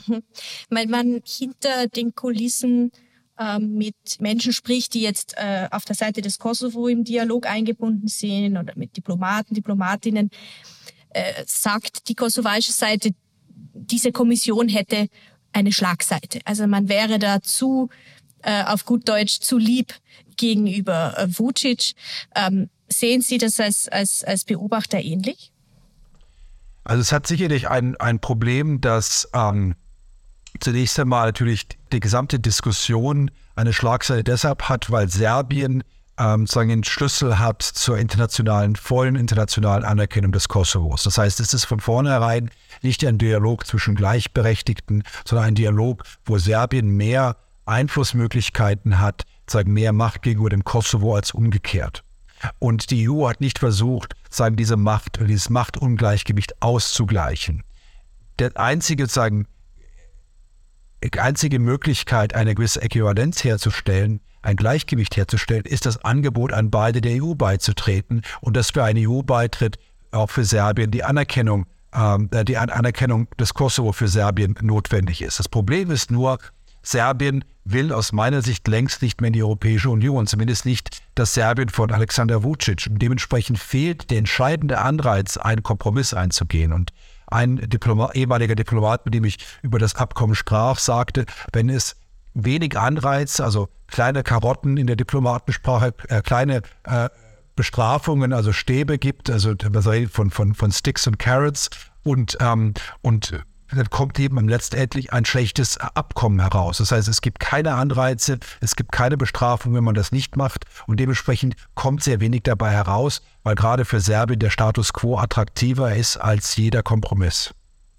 Mhm. 0.07 0.23
Weil 0.71 0.87
man 0.87 1.23
hinter 1.25 1.87
den 1.89 2.15
Kulissen 2.15 2.91
äh, 3.39 3.59
mit 3.59 3.97
Menschen 4.19 4.53
spricht, 4.53 4.95
die 4.95 5.03
jetzt 5.03 5.35
äh, 5.37 5.69
auf 5.71 5.85
der 5.85 5.95
Seite 5.95 6.23
des 6.23 6.39
Kosovo 6.39 6.89
im 6.89 7.05
Dialog 7.05 7.47
eingebunden 7.47 8.09
sind 8.09 8.57
oder 8.57 8.73
mit 8.77 8.97
Diplomaten, 8.97 9.55
Diplomatinnen, 9.55 10.31
äh, 11.11 11.45
sagt 11.47 12.09
die 12.09 12.15
kosovarische 12.15 12.73
Seite, 12.73 13.11
diese 13.75 14.13
Kommission 14.13 14.69
hätte 14.69 15.09
eine 15.53 15.73
Schlagseite. 15.73 16.41
Also 16.45 16.67
man 16.67 16.89
wäre 16.89 17.19
da 17.19 17.41
zu 17.41 17.89
äh, 18.43 18.65
auf 18.65 18.85
gut 18.85 19.09
Deutsch 19.09 19.41
zu 19.41 19.59
lieb 19.59 19.95
gegenüber 20.37 21.19
äh, 21.19 21.27
Vucic. 21.29 21.95
Ähm, 22.35 22.69
sehen 22.89 23.23
Sie 23.23 23.39
das 23.39 23.61
als, 23.61 23.89
als, 23.89 24.25
als 24.25 24.45
Beobachter 24.45 25.01
ähnlich? 25.01 25.53
Also 26.85 27.01
es 27.01 27.13
hat 27.13 27.27
sicherlich 27.27 27.69
ein, 27.69 27.97
ein 27.97 28.21
Problem, 28.21 28.81
dass 28.81 29.29
ähm, 29.33 29.75
zunächst 30.61 30.99
einmal 31.01 31.27
natürlich 31.27 31.67
die 31.93 32.01
gesamte 32.01 32.39
Diskussion 32.39 33.31
eine 33.57 33.73
Schlagseite 33.73 34.25
deshalb 34.25 34.69
hat, 34.69 34.91
weil 34.91 35.09
Serbien 35.09 35.83
ähm, 36.19 36.47
sagen 36.47 36.69
den 36.69 36.85
Schlüssel 36.85 37.39
hat 37.39 37.63
zur 37.63 37.99
internationalen, 37.99 38.77
vollen 38.77 39.17
internationalen 39.17 39.85
Anerkennung 39.85 40.33
des 40.33 40.49
Kosovos. 40.49 41.03
Das 41.05 41.19
heißt, 41.19 41.41
es 41.41 41.55
ist 41.55 41.65
von 41.65 41.81
vornherein 41.81 42.51
nicht 42.83 43.05
ein 43.05 43.19
Dialog 43.19 43.67
zwischen 43.67 43.95
Gleichberechtigten, 43.95 45.03
sondern 45.25 45.49
ein 45.49 45.55
Dialog, 45.55 46.05
wo 46.25 46.39
Serbien 46.39 46.89
mehr 46.89 47.37
Einflussmöglichkeiten 47.67 48.99
hat, 49.01 49.23
zeigen 49.47 49.73
mehr 49.73 49.93
Macht 49.93 50.23
gegenüber 50.23 50.51
dem 50.51 50.65
Kosovo 50.65 51.15
als 51.15 51.33
umgekehrt. 51.33 52.05
Und 52.59 52.91
die 52.91 53.09
EU 53.09 53.29
hat 53.29 53.41
nicht 53.41 53.59
versucht, 53.59 54.15
sagen, 54.29 54.57
diese 54.57 54.77
Macht, 54.77 55.19
dieses 55.21 55.51
Machtungleichgewicht 55.51 56.61
auszugleichen. 56.61 57.63
Der 58.39 58.59
einzige, 58.59 59.07
sagen, 59.07 59.47
einzige 61.19 61.59
Möglichkeit, 61.59 62.35
eine 62.35 62.55
gewisse 62.55 62.83
Äquivalenz 62.83 63.45
herzustellen, 63.45 64.21
ein 64.43 64.57
Gleichgewicht 64.57 65.17
herzustellen, 65.17 65.65
ist 65.65 65.87
das 65.87 66.05
Angebot 66.05 66.53
an 66.53 66.71
beide 66.71 67.01
der 67.01 67.23
EU 67.23 67.35
beizutreten 67.35 68.23
und 68.41 68.57
dass 68.57 68.71
für 68.71 68.85
einen 68.85 69.07
EU-Beitritt 69.07 69.79
auch 70.11 70.31
für 70.31 70.45
Serbien 70.45 70.91
die 70.91 71.05
Anerkennung, 71.05 71.67
äh, 71.93 72.45
die 72.45 72.59
Anerkennung 72.59 73.29
des 73.39 73.55
Kosovo 73.55 73.93
für 73.93 74.09
Serbien 74.09 74.55
notwendig 74.61 75.23
ist. 75.23 75.39
Das 75.39 75.49
Problem 75.49 75.91
ist 75.91 76.11
nur, 76.11 76.39
Serbien 76.85 77.45
will 77.65 77.93
aus 77.93 78.13
meiner 78.13 78.43
Sicht 78.43 78.69
längst 78.69 79.03
nicht 79.03 79.21
mehr 79.21 79.29
in 79.29 79.33
die 79.33 79.43
Europäische 79.43 79.91
Union, 79.91 80.27
zumindest 80.27 80.67
nicht 80.67 81.03
das 81.15 81.35
Serbien 81.35 81.71
von 81.71 81.91
Alexander 81.91 82.45
Vucic. 82.45 82.87
Und 82.89 83.01
dementsprechend 83.01 83.59
fehlt 83.59 84.11
der 84.11 84.19
entscheidende 84.19 84.79
Anreiz, 84.81 85.37
einen 85.39 85.63
Kompromiss 85.63 86.13
einzugehen. 86.13 86.73
Und 86.73 86.93
ein 87.27 87.57
Diploma 87.57 88.11
ehemaliger 88.13 88.55
Diplomat, 88.55 89.07
mit 89.07 89.15
dem 89.15 89.25
ich 89.25 89.39
über 89.63 89.79
das 89.79 89.95
Abkommen 89.97 90.35
sprach, 90.35 90.79
sagte, 90.79 91.25
wenn 91.53 91.71
es 91.71 91.97
wenig 92.35 92.79
Anreiz, 92.79 93.41
also 93.41 93.69
kleine 93.87 94.23
Karotten 94.23 94.77
in 94.77 94.87
der 94.87 94.97
Diplomatensprache, 94.97 95.95
äh, 96.09 96.21
kleine 96.21 96.63
äh, 96.85 97.09
Bestrafungen, 97.57 98.33
also 98.33 98.53
Stäbe 98.53 98.99
gibt, 98.99 99.31
also 99.31 99.55
von, 100.11 100.31
von, 100.31 100.55
von 100.55 100.73
Sticks 100.73 101.07
und 101.07 101.19
Carrots 101.19 101.71
und, 102.03 102.37
ähm, 102.41 102.75
und 103.01 103.45
dann 103.75 103.91
kommt 103.91 104.19
eben 104.19 104.49
letztendlich 104.49 105.13
ein 105.13 105.25
schlechtes 105.25 105.79
Abkommen 105.79 106.41
heraus. 106.41 106.79
Das 106.79 106.93
heißt, 106.93 107.09
es 107.09 107.21
gibt 107.21 107.41
keine 107.41 107.75
Anreize, 107.75 108.39
es 108.61 108.77
gibt 108.77 108.93
keine 108.93 109.17
Bestrafung, 109.17 109.75
wenn 109.75 109.85
man 109.85 109.95
das 109.95 110.13
nicht 110.13 110.37
macht 110.37 110.65
und 110.87 111.01
dementsprechend 111.01 111.57
kommt 111.75 112.03
sehr 112.03 112.21
wenig 112.21 112.43
dabei 112.43 112.71
heraus, 112.71 113.23
weil 113.43 113.55
gerade 113.55 113.85
für 113.85 114.01
Serbien 114.01 114.39
der 114.39 114.51
Status 114.51 114.93
quo 114.93 115.19
attraktiver 115.19 115.95
ist 115.95 116.17
als 116.17 116.57
jeder 116.57 116.83
Kompromiss. 116.83 117.55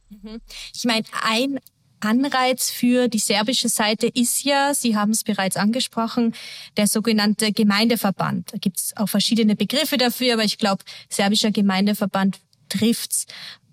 Mhm. 0.10 0.42
Ich 0.74 0.84
meine, 0.86 1.04
ein 1.24 1.60
Anreiz 2.00 2.70
für 2.70 3.08
die 3.08 3.20
serbische 3.20 3.70
Seite 3.70 4.08
ist 4.08 4.44
ja, 4.44 4.74
Sie 4.74 4.96
haben 4.96 5.12
es 5.12 5.24
bereits 5.24 5.58
angesprochen, 5.58 6.36
der 6.78 6.88
sogenannte 6.88 7.52
Gemeindeverband. 7.52 8.54
Da 8.54 8.58
gibt 8.58 8.78
es 8.78 8.98
auch 8.98 9.08
verschiedene 9.10 9.56
Begriffe 9.56 9.98
dafür, 9.98 10.34
aber 10.34 10.44
ich 10.44 10.58
glaube, 10.58 10.84
serbischer 11.10 11.52
Gemeindeverband 11.52 12.40
trifft's. 12.70 13.26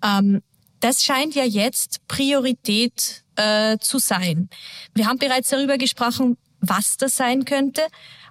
Ähm, 0.03 0.41
das 0.83 1.01
scheint 1.01 1.33
ja 1.33 1.45
jetzt 1.45 2.05
Priorität 2.07 3.23
äh, 3.37 3.77
zu 3.79 3.99
sein. 3.99 4.49
Wir 4.93 5.07
haben 5.07 5.17
bereits 5.17 5.49
darüber 5.49 5.77
gesprochen, 5.77 6.37
was 6.59 6.97
das 6.97 7.15
sein 7.15 7.45
könnte. 7.45 7.81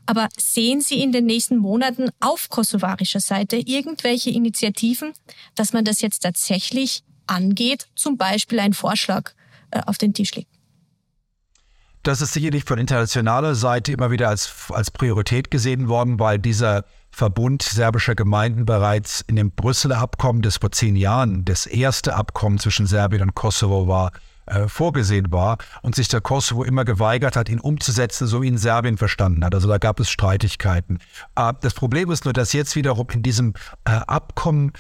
Aber 0.05 0.29
sehen 0.37 0.81
Sie 0.81 1.01
in 1.01 1.13
den 1.13 1.27
nächsten 1.27 1.57
Monaten 1.57 2.11
auf 2.21 2.49
kosovarischer 2.51 3.21
Seite 3.21 3.57
irgendwelche 3.57 4.31
Initiativen, 4.31 5.13
dass 5.55 5.73
man 5.73 5.85
das 5.85 6.01
jetzt 6.01 6.21
tatsächlich 6.21 7.05
angeht, 7.27 7.89
zum 7.95 8.17
Beispiel 8.19 8.61
ein 8.61 8.75
Vorschlag 8.75 9.31
äh, 9.71 9.81
auf 9.87 9.97
den 9.97 10.13
Tisch 10.13 10.35
legt. 10.35 10.51
Das 12.03 12.21
ist 12.21 12.33
sicherlich 12.33 12.65
von 12.65 12.79
internationaler 12.79 13.55
Seite 13.55 13.93
immer 13.93 14.11
wieder 14.11 14.29
als, 14.29 14.53
als 14.71 14.91
Priorität 14.91 15.53
gesehen 15.53 15.89
worden, 15.89 16.19
weil 16.19 16.41
dieser 16.41 16.85
Verbund 17.13 17.63
serbischer 17.63 18.15
Gemeinden 18.15 18.65
bereits 18.65 19.21
in 19.27 19.37
dem 19.37 19.51
Brüsseler 19.51 19.99
Abkommen, 19.99 20.41
das 20.41 20.57
vor 20.57 20.73
zehn 20.73 20.97
Jahren 20.97 21.45
das 21.45 21.67
erste 21.67 22.17
Abkommen 22.17 22.59
zwischen 22.59 22.87
Serbien 22.87 23.23
und 23.23 23.35
Kosovo 23.35 23.87
war, 23.87 24.13
äh, 24.47 24.67
vorgesehen 24.67 25.31
war 25.31 25.59
und 25.83 25.95
sich 25.95 26.09
der 26.09 26.23
Kosovo 26.23 26.65
immer 26.65 26.85
geweigert 26.85 27.37
hat, 27.37 27.49
ihn 27.49 27.61
umzusetzen, 27.61 28.27
so 28.27 28.43
wie 28.43 28.49
ihn 28.49 28.59
Serbien 28.59 28.97
verstanden 28.97 29.45
hat. 29.45 29.55
Also 29.55 29.69
da 29.69 29.79
gab 29.79 30.01
es 30.01 30.11
Streitigkeiten. 30.11 30.99
Äh, 31.37 31.53
das 31.61 31.75
Problem 31.75 32.11
ist 32.11 32.25
nur, 32.25 32.33
dass 32.33 32.53
jetzt 32.55 32.75
wiederum 32.75 33.07
in 33.13 33.23
diesem 33.23 33.53
äh, 33.85 33.91
Abkommen 33.91 34.73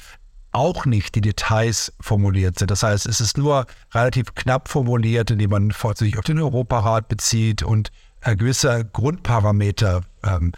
auch 0.52 0.84
nicht 0.86 1.14
die 1.14 1.20
Details 1.20 1.92
formuliert 2.00 2.58
sind. 2.58 2.70
Das 2.70 2.82
heißt, 2.82 3.06
es 3.06 3.20
ist 3.20 3.38
nur 3.38 3.66
relativ 3.94 4.34
knapp 4.34 4.68
formuliert, 4.68 5.30
indem 5.30 5.50
man 5.50 5.72
sich 5.94 6.18
auf 6.18 6.24
den 6.24 6.38
Europarat 6.40 7.08
bezieht 7.08 7.62
und 7.62 7.90
gewisse 8.20 8.84
Grundparameter 8.84 10.02
ähm, 10.24 10.52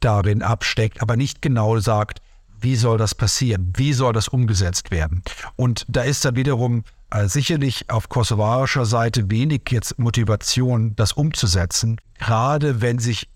darin 0.00 0.42
absteckt, 0.42 1.02
aber 1.02 1.16
nicht 1.16 1.42
genau 1.42 1.78
sagt, 1.78 2.20
wie 2.60 2.76
soll 2.76 2.98
das 2.98 3.14
passieren, 3.14 3.72
wie 3.76 3.92
soll 3.92 4.12
das 4.12 4.28
umgesetzt 4.28 4.90
werden. 4.90 5.22
Und 5.56 5.86
da 5.88 6.02
ist 6.02 6.24
dann 6.24 6.36
wiederum 6.36 6.84
äh, 7.10 7.26
sicherlich 7.26 7.90
auf 7.90 8.08
kosovarischer 8.08 8.86
Seite 8.86 9.30
wenig 9.30 9.62
jetzt 9.70 9.98
Motivation, 9.98 10.94
das 10.96 11.12
umzusetzen, 11.12 12.00
gerade 12.18 12.80
wenn 12.80 12.98
sich 12.98 13.28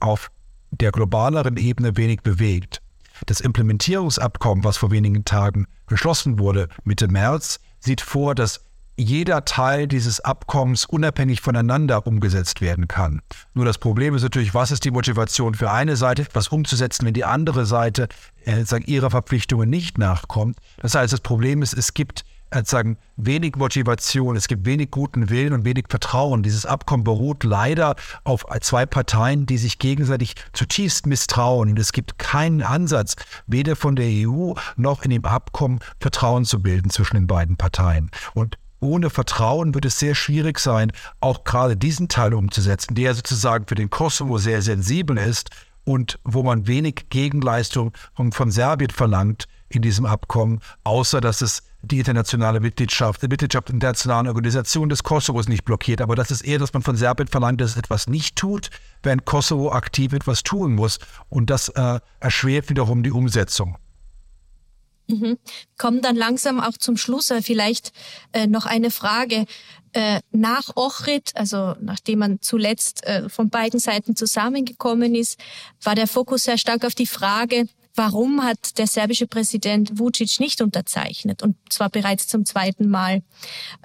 auf 0.00 0.30
der 0.70 0.90
globaleren 0.90 1.56
Ebene 1.56 1.96
wenig 1.96 2.22
bewegt. 2.22 2.82
Das 3.26 3.40
Implementierungsabkommen, 3.40 4.64
was 4.64 4.76
vor 4.76 4.90
wenigen 4.90 5.24
Tagen 5.24 5.66
beschlossen 5.86 6.38
wurde, 6.38 6.68
Mitte 6.84 7.08
März, 7.08 7.60
sieht 7.80 8.00
vor, 8.00 8.34
dass 8.34 8.65
jeder 8.96 9.44
Teil 9.44 9.86
dieses 9.86 10.20
Abkommens 10.20 10.86
unabhängig 10.86 11.40
voneinander 11.40 12.06
umgesetzt 12.06 12.60
werden 12.60 12.88
kann. 12.88 13.20
Nur 13.54 13.64
das 13.64 13.78
Problem 13.78 14.14
ist 14.14 14.22
natürlich, 14.22 14.54
was 14.54 14.70
ist 14.70 14.84
die 14.84 14.90
Motivation 14.90 15.54
für 15.54 15.70
eine 15.70 15.96
Seite, 15.96 16.22
etwas 16.22 16.48
umzusetzen, 16.48 17.06
wenn 17.06 17.14
die 17.14 17.24
andere 17.24 17.66
Seite 17.66 18.08
äh, 18.44 18.64
ihrer 18.86 19.10
Verpflichtungen 19.10 19.68
nicht 19.68 19.98
nachkommt. 19.98 20.58
Das 20.78 20.94
heißt, 20.94 21.12
das 21.12 21.20
Problem 21.20 21.62
ist, 21.62 21.74
es 21.74 21.94
gibt 21.94 22.24
sagen, 22.64 22.96
wenig 23.16 23.56
Motivation, 23.56 24.36
es 24.36 24.48
gibt 24.48 24.64
wenig 24.66 24.90
guten 24.90 25.28
Willen 25.30 25.52
und 25.52 25.64
wenig 25.64 25.86
Vertrauen. 25.88 26.42
Dieses 26.42 26.64
Abkommen 26.64 27.04
beruht 27.04 27.44
leider 27.44 27.96
auf 28.24 28.46
zwei 28.60 28.86
Parteien, 28.86 29.46
die 29.46 29.58
sich 29.58 29.78
gegenseitig 29.78 30.34
zutiefst 30.52 31.06
misstrauen. 31.06 31.70
Und 31.70 31.78
es 31.78 31.92
gibt 31.92 32.18
keinen 32.18 32.62
Ansatz, 32.62 33.16
weder 33.46 33.76
von 33.76 33.96
der 33.96 34.08
EU 34.08 34.54
noch 34.76 35.02
in 35.02 35.10
dem 35.10 35.24
Abkommen 35.24 35.80
Vertrauen 36.00 36.44
zu 36.44 36.62
bilden 36.62 36.90
zwischen 36.90 37.16
den 37.16 37.26
beiden 37.26 37.56
Parteien. 37.56 38.10
Und 38.34 38.56
ohne 38.86 39.10
Vertrauen 39.10 39.74
wird 39.74 39.84
es 39.84 39.98
sehr 39.98 40.14
schwierig 40.14 40.58
sein, 40.58 40.92
auch 41.20 41.44
gerade 41.44 41.76
diesen 41.76 42.08
Teil 42.08 42.34
umzusetzen, 42.34 42.94
der 42.94 43.14
sozusagen 43.14 43.66
für 43.66 43.74
den 43.74 43.90
Kosovo 43.90 44.38
sehr 44.38 44.62
sensibel 44.62 45.18
ist 45.18 45.50
und 45.84 46.18
wo 46.24 46.42
man 46.42 46.66
wenig 46.66 47.08
Gegenleistung 47.10 47.92
von 48.14 48.50
Serbien 48.50 48.90
verlangt 48.90 49.46
in 49.68 49.82
diesem 49.82 50.06
Abkommen, 50.06 50.60
außer 50.84 51.20
dass 51.20 51.40
es 51.42 51.62
die 51.82 51.98
internationale 51.98 52.60
Mitgliedschaft, 52.60 53.22
die 53.22 53.28
Mitgliedschaft 53.28 53.70
in 53.70 53.76
internationalen 53.76 54.26
Organisationen 54.26 54.88
des 54.88 55.02
Kosovos 55.02 55.48
nicht 55.48 55.64
blockiert. 55.64 56.00
Aber 56.00 56.16
das 56.16 56.30
ist 56.30 56.42
eher, 56.42 56.58
dass 56.58 56.72
man 56.72 56.82
von 56.82 56.96
Serbien 56.96 57.28
verlangt, 57.28 57.60
dass 57.60 57.72
es 57.72 57.76
etwas 57.76 58.08
nicht 58.08 58.36
tut, 58.36 58.70
während 59.02 59.24
Kosovo 59.24 59.70
aktiv 59.72 60.12
etwas 60.12 60.42
tun 60.42 60.74
muss. 60.74 60.98
Und 61.28 61.50
das 61.50 61.68
äh, 61.70 62.00
erschwert 62.20 62.68
wiederum 62.68 63.02
die 63.02 63.12
Umsetzung. 63.12 63.76
Mhm. 65.08 65.38
Kommen 65.78 66.02
dann 66.02 66.16
langsam 66.16 66.60
auch 66.60 66.76
zum 66.76 66.96
Schluss. 66.96 67.32
Vielleicht 67.42 67.92
äh, 68.32 68.46
noch 68.46 68.66
eine 68.66 68.90
Frage. 68.90 69.46
Äh, 69.92 70.20
nach 70.30 70.76
Ochrid, 70.76 71.30
also 71.34 71.74
nachdem 71.80 72.18
man 72.18 72.42
zuletzt 72.42 73.04
äh, 73.06 73.28
von 73.28 73.48
beiden 73.48 73.80
Seiten 73.80 74.14
zusammengekommen 74.14 75.14
ist, 75.14 75.38
war 75.82 75.94
der 75.94 76.06
Fokus 76.06 76.44
sehr 76.44 76.58
stark 76.58 76.84
auf 76.84 76.94
die 76.94 77.06
Frage, 77.06 77.66
warum 77.94 78.42
hat 78.44 78.78
der 78.78 78.86
serbische 78.86 79.26
Präsident 79.26 79.98
Vucic 79.98 80.38
nicht 80.38 80.60
unterzeichnet 80.60 81.42
und 81.42 81.56
zwar 81.70 81.88
bereits 81.88 82.26
zum 82.26 82.44
zweiten 82.44 82.88
Mal. 82.88 83.22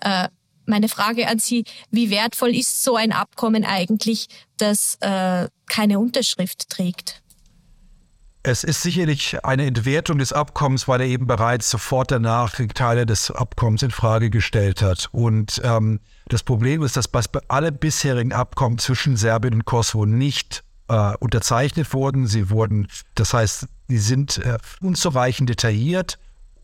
Äh, 0.01 0.28
meine 0.66 0.90
Frage 0.90 1.28
an 1.28 1.40
Sie, 1.40 1.63
wie 1.92 2.10
wertvoll 2.10 2.56
ist 2.56 2.84
so 2.84 2.96
ein 2.96 3.12
Abkommen 3.12 3.66
eigentlich, 3.66 4.28
das 4.58 4.98
äh, 5.00 5.48
keine 5.68 6.00
Unterschrift 6.00 6.70
trägt? 6.70 7.21
Es 8.43 8.63
ist 8.63 8.81
sicherlich 8.81 9.45
eine 9.45 9.67
Entwertung 9.67 10.17
des 10.17 10.33
Abkommens, 10.33 10.88
weil 10.88 11.01
er 11.01 11.07
eben 11.07 11.27
bereits 11.27 11.69
sofort 11.69 12.10
danach 12.10 12.55
Teile 12.74 13.05
des 13.05 13.29
Abkommens 13.29 13.83
in 13.83 13.91
Frage 13.91 14.31
gestellt 14.31 14.81
hat. 14.81 15.10
Und 15.12 15.62
ähm, 15.63 16.00
das 16.27 16.41
Problem 16.41 16.81
ist, 16.81 16.98
dass 16.98 17.07
alle 17.50 17.71
bisherigen 17.71 18.33
Abkommen 18.33 18.79
zwischen 18.79 19.15
Serbien 19.15 19.53
und 19.53 19.65
Kosovo 19.65 20.07
nicht 20.07 20.63
äh, 20.88 21.13
unterzeichnet 21.19 21.93
wurden. 21.93 22.25
Sie 22.25 22.50
wurden, 22.50 22.88
das 23.13 23.36
heißt, 23.36 23.67
sie 23.88 24.00
sind 24.00 24.39
äh, 24.39 24.57
unzureichend 24.81 25.48
detailliert, 25.48 26.17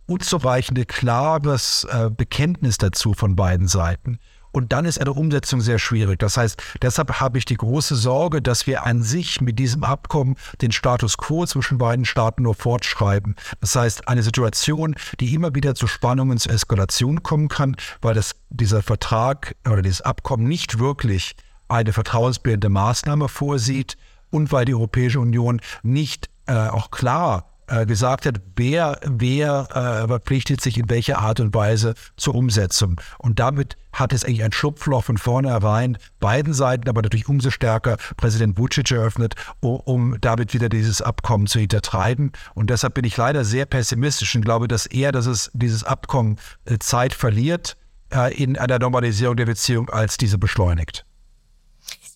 unzureichend 0.07 0.87
klares 0.87 1.85
äh, 1.91 2.09
Bekenntnis 2.09 2.79
dazu 2.79 3.13
von 3.13 3.35
beiden 3.35 3.67
Seiten. 3.67 4.17
Und 4.51 4.73
dann 4.73 4.85
ist 4.85 4.99
eine 4.99 5.13
Umsetzung 5.13 5.61
sehr 5.61 5.79
schwierig. 5.79 6.19
Das 6.19 6.37
heißt, 6.37 6.61
deshalb 6.81 7.19
habe 7.19 7.37
ich 7.37 7.45
die 7.45 7.57
große 7.57 7.95
Sorge, 7.95 8.41
dass 8.41 8.67
wir 8.67 8.85
an 8.85 9.03
sich 9.03 9.41
mit 9.41 9.59
diesem 9.59 9.83
Abkommen 9.83 10.35
den 10.61 10.71
Status 10.71 11.17
quo 11.17 11.45
zwischen 11.45 11.77
beiden 11.77 12.05
Staaten 12.05 12.43
nur 12.43 12.55
fortschreiben. 12.55 13.35
Das 13.61 13.75
heißt, 13.75 14.07
eine 14.07 14.23
Situation, 14.23 14.95
die 15.19 15.33
immer 15.33 15.53
wieder 15.53 15.75
zu 15.75 15.87
Spannungen, 15.87 16.37
zu 16.37 16.49
Eskalation 16.49 17.23
kommen 17.23 17.49
kann, 17.49 17.75
weil 18.01 18.13
das, 18.13 18.35
dieser 18.49 18.81
Vertrag 18.81 19.55
oder 19.69 19.81
dieses 19.81 20.01
Abkommen 20.01 20.47
nicht 20.47 20.79
wirklich 20.79 21.35
eine 21.67 21.93
vertrauensbildende 21.93 22.69
Maßnahme 22.69 23.27
vorsieht 23.27 23.97
und 24.29 24.51
weil 24.51 24.65
die 24.65 24.73
Europäische 24.73 25.19
Union 25.19 25.61
nicht 25.83 26.29
äh, 26.47 26.53
auch 26.53 26.91
klar 26.91 27.56
äh, 27.67 27.85
gesagt 27.85 28.25
hat, 28.25 28.41
wer, 28.55 28.99
wer 29.05 29.67
äh, 29.71 30.07
verpflichtet 30.07 30.61
sich 30.61 30.77
in 30.77 30.89
welcher 30.89 31.19
Art 31.19 31.39
und 31.39 31.53
Weise 31.53 31.93
zur 32.15 32.35
Umsetzung. 32.35 32.99
Und 33.17 33.39
damit 33.39 33.77
hat 33.91 34.13
es 34.13 34.23
eigentlich 34.23 34.43
ein 34.43 34.51
Schlupfloch 34.51 35.03
von 35.03 35.17
vornherein 35.17 35.97
beiden 36.19 36.53
Seiten, 36.53 36.87
aber 36.87 37.01
natürlich 37.01 37.27
umso 37.27 37.49
stärker 37.49 37.97
Präsident 38.15 38.57
Vucic 38.57 38.91
eröffnet, 38.91 39.35
um, 39.59 39.79
um 39.81 40.21
damit 40.21 40.53
wieder 40.53 40.69
dieses 40.69 41.01
Abkommen 41.01 41.47
zu 41.47 41.59
hintertreiben. 41.59 42.31
Und 42.53 42.69
deshalb 42.69 42.93
bin 42.93 43.05
ich 43.05 43.17
leider 43.17 43.43
sehr 43.43 43.65
pessimistisch 43.65 44.35
und 44.35 44.43
glaube, 44.43 44.67
dass 44.67 44.85
eher, 44.85 45.11
dass 45.11 45.25
es 45.25 45.51
dieses 45.53 45.83
Abkommen 45.83 46.37
äh, 46.65 46.77
Zeit 46.79 47.13
verliert 47.13 47.77
äh, 48.13 48.33
in 48.35 48.57
einer 48.57 48.79
Normalisierung 48.79 49.35
der 49.35 49.45
Beziehung, 49.45 49.89
als 49.89 50.17
diese 50.17 50.37
beschleunigt. 50.37 51.06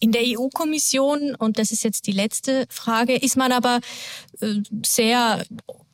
In 0.01 0.12
der 0.12 0.24
EU-Kommission, 0.25 1.36
und 1.36 1.60
das 1.60 1.72
ist 1.72 1.84
jetzt 1.84 2.08
die 2.08 2.12
letzte 2.12 2.65
Frage, 2.70 3.15
ist 3.15 3.38
man 3.38 3.51
aber 3.51 3.79
äh, 4.41 4.55
sehr 4.84 5.46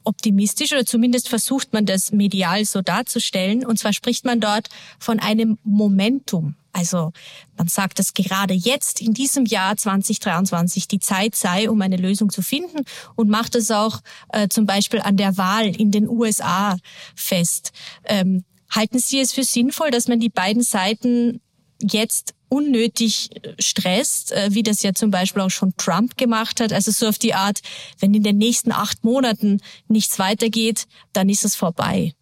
optimistisch 0.05 0.71
oder 0.71 0.85
zumindest 0.85 1.27
versucht 1.27 1.73
man 1.73 1.85
das 1.85 2.13
medial 2.13 2.63
so 2.63 2.81
darzustellen. 2.81 3.65
Und 3.65 3.77
zwar 3.77 3.91
spricht 3.91 4.23
man 4.23 4.39
dort 4.39 4.69
von 4.97 5.19
einem 5.19 5.57
Momentum. 5.65 6.55
Also 6.71 7.11
man 7.57 7.67
sagt, 7.67 7.99
dass 7.99 8.13
gerade 8.13 8.53
jetzt 8.53 9.01
in 9.01 9.13
diesem 9.13 9.45
Jahr 9.45 9.75
2023 9.75 10.87
die 10.87 10.99
Zeit 10.99 11.35
sei, 11.35 11.69
um 11.69 11.81
eine 11.81 11.97
Lösung 11.97 12.29
zu 12.29 12.41
finden 12.41 12.85
und 13.15 13.29
macht 13.29 13.55
es 13.55 13.71
auch 13.71 13.99
äh, 14.29 14.47
zum 14.47 14.65
Beispiel 14.65 15.01
an 15.01 15.17
der 15.17 15.37
Wahl 15.37 15.75
in 15.75 15.91
den 15.91 16.07
USA 16.07 16.77
fest. 17.15 17.71
Ähm, 18.05 18.45
halten 18.69 18.99
Sie 18.99 19.19
es 19.19 19.33
für 19.33 19.43
sinnvoll, 19.43 19.91
dass 19.91 20.07
man 20.07 20.19
die 20.19 20.29
beiden 20.29 20.63
Seiten 20.63 21.41
jetzt 21.81 22.33
unnötig 22.49 23.29
äh, 23.43 23.53
stresst, 23.59 24.31
äh, 24.31 24.49
wie 24.51 24.63
das 24.63 24.81
ja 24.83 24.93
zum 24.93 25.11
Beispiel 25.11 25.41
auch 25.41 25.49
schon 25.49 25.73
Trump 25.77 26.17
gemacht 26.17 26.59
hat. 26.59 26.73
Also 26.73 26.91
so 26.91 27.07
auf 27.07 27.17
die 27.17 27.33
Art, 27.33 27.61
wenn 27.99 28.13
in 28.13 28.23
den 28.23 28.37
nächsten 28.37 28.71
acht 28.71 29.03
Monaten 29.03 29.61
nichts 29.87 30.19
weitergeht, 30.19 30.87
dann 31.13 31.29
ist 31.29 31.45
es 31.45 31.55
vorbei. 31.55 32.13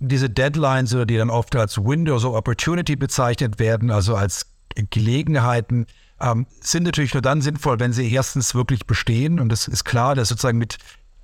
Diese 0.00 0.30
Deadlines, 0.30 0.96
die 1.08 1.16
dann 1.16 1.30
oft 1.30 1.56
als 1.56 1.78
Windows 1.78 2.24
of 2.24 2.34
Opportunity 2.34 2.94
bezeichnet 2.94 3.58
werden, 3.58 3.90
also 3.90 4.14
als 4.14 4.46
Gelegenheiten, 4.90 5.86
ähm, 6.20 6.46
sind 6.60 6.84
natürlich 6.84 7.14
nur 7.14 7.22
dann 7.22 7.42
sinnvoll, 7.42 7.80
wenn 7.80 7.92
sie 7.92 8.12
erstens 8.12 8.54
wirklich 8.54 8.86
bestehen. 8.86 9.40
Und 9.40 9.52
es 9.52 9.66
ist 9.66 9.84
klar, 9.84 10.14
dass 10.14 10.28
sozusagen 10.28 10.58
mit 10.58 10.78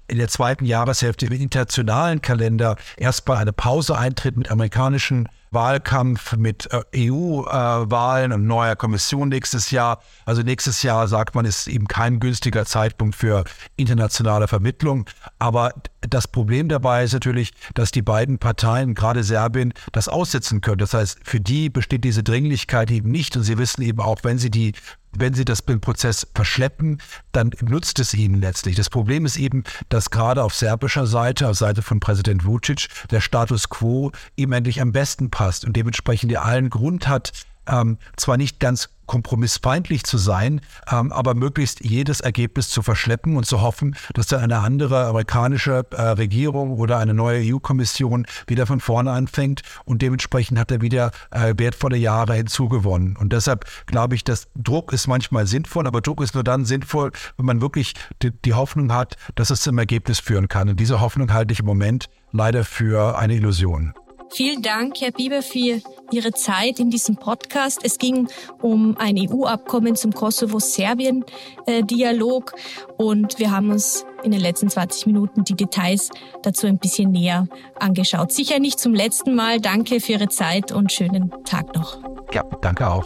in 0.07 0.19
der 0.19 0.29
zweiten 0.29 0.65
Jahreshälfte 0.65 1.27
im 1.27 1.33
internationalen 1.33 2.21
Kalender 2.21 2.77
erstmal 2.97 3.39
eine 3.39 3.53
Pause 3.53 3.97
eintritt 3.97 4.37
mit 4.37 4.51
amerikanischen 4.51 5.29
Wahlkampf 5.55 6.37
mit 6.37 6.69
äh, 6.73 7.11
EU-Wahlen 7.11 8.33
und 8.33 8.47
neuer 8.47 8.77
Kommission 8.77 9.29
nächstes 9.29 9.71
Jahr. 9.71 10.03
Also 10.27 10.43
nächstes 10.43 10.83
Jahr, 10.83 11.09
sagt 11.09 11.35
man, 11.35 11.45
ist 11.45 11.67
eben 11.69 11.87
kein 11.87 12.21
günstiger 12.21 12.67
Zeitpunkt 12.67 13.15
für 13.15 13.45
internationale 13.77 14.49
Vermittlung. 14.49 15.07
Aber 15.39 15.73
das 16.01 16.29
Problem 16.29 16.69
dabei 16.69 17.05
ist 17.05 17.13
natürlich, 17.13 17.53
dass 17.75 17.91
die 17.91 18.03
beiden 18.03 18.39
Parteien, 18.39 18.95
gerade 18.95 19.23
Serbien, 19.23 19.73
das 19.93 20.09
aussetzen 20.09 20.61
können. 20.61 20.79
Das 20.79 20.95
heißt, 20.95 21.21
für 21.23 21.41
die 21.41 21.71
besteht 21.71 22.05
diese 22.05 22.23
Dringlichkeit 22.23 22.91
eben 22.91 23.11
nicht. 23.11 23.37
Und 23.37 23.45
sie 23.45 23.57
wissen 23.59 23.83
eben 23.83 24.01
auch, 24.01 24.19
wenn 24.23 24.39
sie 24.39 24.51
die 24.51 24.75
wenn 25.19 25.35
sie 25.35 25.45
das 25.45 25.63
Prozess 25.63 26.27
verschleppen, 26.35 27.01
dann 27.33 27.51
nutzt 27.61 27.99
es 27.99 28.15
ihnen 28.15 28.41
letztlich. 28.41 28.77
Das 28.77 28.91
Problem 28.91 29.27
ist 29.27 29.37
eben, 29.37 29.65
dass 29.89 30.11
gerade 30.11 30.43
auf 30.43 30.55
serbischer 30.55 31.07
Seite, 31.07 31.49
auf 31.49 31.57
Seite 31.57 31.83
von 31.83 32.01
Präsident 32.01 32.45
Vucic, 32.45 32.89
der 33.11 33.21
Status 33.21 33.69
quo 33.69 34.13
ihm 34.37 34.53
endlich 34.53 34.81
am 34.81 34.93
besten 34.93 35.31
passt 35.31 35.65
und 35.65 35.77
dementsprechend 35.77 36.33
er 36.33 36.45
allen 36.45 36.71
Grund 36.71 37.09
hat, 37.09 37.33
ähm, 37.67 37.99
zwar 38.17 38.37
nicht 38.37 38.61
ganz 38.61 38.91
kompromissfeindlich 39.07 40.05
zu 40.05 40.19
sein, 40.19 40.61
ähm, 40.91 41.13
aber 41.13 41.35
möglichst 41.35 41.85
jedes 41.85 42.21
Ergebnis 42.21 42.69
zu 42.69 42.83
verschleppen 42.83 43.37
und 43.37 43.47
zu 43.47 43.61
hoffen, 43.61 43.97
dass 44.15 44.27
dann 44.27 44.41
eine 44.41 44.59
andere 44.59 45.07
amerikanische 45.07 45.87
äh, 45.91 46.03
Regierung 46.03 46.79
oder 46.79 46.99
eine 46.99 47.15
neue 47.15 47.55
EU-Kommission 47.55 48.27
wieder 48.47 48.67
von 48.67 48.81
vorne 48.81 49.13
anfängt 49.13 49.63
und 49.85 50.03
dementsprechend 50.03 50.59
hat 50.59 50.71
er 50.71 50.81
wieder 50.81 51.11
äh, 51.31 51.55
wertvolle 51.57 51.97
Jahre 51.97 52.35
hinzugewonnen. 52.35 53.17
Und 53.17 53.33
deshalb 53.33 53.65
glaube 53.87 54.15
ich, 54.15 54.25
dass 54.25 54.49
Druck 54.55 54.93
ist 54.93 55.07
manchmal 55.07 55.47
sinnvoll, 55.47 55.87
aber 55.87 56.01
Druck 56.01 56.23
ist 56.23 56.35
nur 56.35 56.45
dann 56.45 56.65
sinnvoll, 56.65 57.13
wenn 57.37 57.47
man 57.47 57.61
wirklich 57.61 57.95
die, 58.23 58.31
die 58.31 58.55
Hoffnung 58.55 58.93
hat, 58.93 59.17
dass 59.35 59.51
es 59.51 59.61
zum 59.61 59.79
Ergebnis 59.79 60.21
führen 60.21 60.49
kann. 60.49 60.69
Und 60.69 60.81
diese 60.81 61.01
Hoffnung 61.01 61.33
halte 61.33 61.53
ich 61.53 61.61
im 61.61 61.67
Moment 61.67 62.09
leider 62.33 62.65
für 62.65 63.19
eine 63.19 63.35
Illusion. 63.35 63.95
Vielen 64.31 64.63
Dank, 64.63 65.01
Herr 65.01 65.11
Bieber, 65.13 65.43
für 65.43 65.81
Ihre 66.11 66.33
Zeit 66.33 66.81
in 66.81 66.91
diesem 66.91 67.17
Podcast. 67.17 67.81
Es 67.83 67.99
ging 67.99 68.29
um 68.61 68.95
ein 68.99 69.17
EU-Abkommen 69.19 69.97
zum 69.97 70.13
Kosovo-Serbien-Dialog 70.13 72.53
und 72.97 73.39
wir 73.39 73.51
haben 73.51 73.71
uns 73.71 74.05
in 74.23 74.33
den 74.33 74.41
letzten 74.41 74.69
20 74.69 75.07
Minuten 75.07 75.45
die 75.45 75.55
Details 75.55 76.11
dazu 76.43 76.67
ein 76.67 76.77
bisschen 76.79 77.13
näher 77.13 77.47
angeschaut. 77.79 78.33
Sicher 78.33 78.59
nicht 78.59 78.81
zum 78.81 78.95
letzten 78.95 79.35
Mal. 79.35 79.61
Danke 79.61 80.01
für 80.01 80.13
Ihre 80.13 80.29
Zeit 80.29 80.73
und 80.73 80.93
schönen 80.93 81.33
Tag 81.45 81.75
noch. 81.75 81.99
Ja, 82.33 82.45
danke 82.61 82.89
auch. 82.89 83.05